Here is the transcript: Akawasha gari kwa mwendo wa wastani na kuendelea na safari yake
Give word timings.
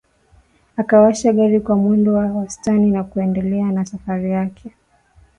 Akawasha 0.77 1.33
gari 1.33 1.59
kwa 1.59 1.75
mwendo 1.75 2.13
wa 2.13 2.25
wastani 2.31 2.91
na 2.91 3.03
kuendelea 3.03 3.71
na 3.71 3.85
safari 3.85 4.31
yake 4.31 4.73